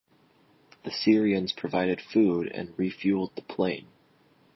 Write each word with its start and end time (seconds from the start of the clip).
The 0.83 0.89
Syrians 0.89 1.51
provided 1.51 2.01
food 2.01 2.47
and 2.51 2.75
refueled 2.75 3.35
the 3.35 3.43
plane. 3.43 3.85